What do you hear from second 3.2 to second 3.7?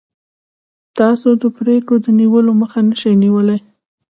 نیولی.